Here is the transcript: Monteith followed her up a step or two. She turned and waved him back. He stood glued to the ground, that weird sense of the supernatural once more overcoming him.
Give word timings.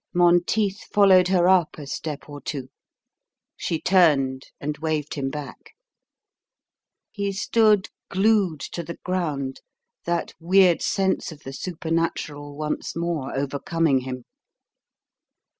Monteith 0.15 0.79
followed 0.91 1.27
her 1.27 1.47
up 1.47 1.77
a 1.77 1.85
step 1.85 2.27
or 2.27 2.41
two. 2.41 2.69
She 3.55 3.79
turned 3.79 4.47
and 4.59 4.79
waved 4.79 5.13
him 5.13 5.29
back. 5.29 5.75
He 7.11 7.31
stood 7.31 7.89
glued 8.09 8.61
to 8.71 8.81
the 8.81 8.97
ground, 9.03 9.61
that 10.05 10.33
weird 10.39 10.81
sense 10.81 11.31
of 11.31 11.41
the 11.43 11.53
supernatural 11.53 12.57
once 12.57 12.95
more 12.95 13.35
overcoming 13.37 13.99
him. 13.99 14.25